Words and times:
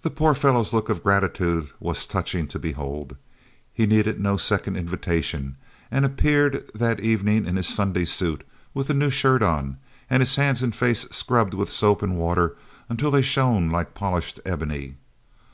The 0.00 0.08
poor 0.08 0.32
fellow's 0.32 0.72
look 0.72 0.88
of 0.88 1.02
gratitude 1.02 1.68
was 1.78 2.06
touching 2.06 2.48
to 2.48 2.58
behold. 2.58 3.16
He 3.70 3.84
needed 3.84 4.18
no 4.18 4.38
second 4.38 4.76
invitation, 4.76 5.56
and 5.90 6.06
appeared 6.06 6.70
that 6.74 7.00
evening 7.00 7.44
in 7.44 7.56
his 7.56 7.68
Sunday 7.68 8.06
suit, 8.06 8.46
with 8.72 8.88
a 8.88 8.94
new 8.94 9.10
shirt 9.10 9.42
on, 9.42 9.76
and 10.08 10.22
his 10.22 10.36
hands 10.36 10.62
and 10.62 10.74
face 10.74 11.04
scrubbed 11.10 11.52
with 11.52 11.70
soap 11.70 12.00
and 12.00 12.16
water 12.16 12.56
until 12.88 13.10
they 13.10 13.20
shone 13.20 13.68
like 13.68 13.92
polished 13.92 14.40
ebony. 14.46 14.96